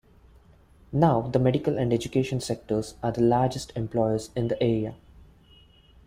[0.91, 4.95] Now the medical and education sectors are the largest employers in the area.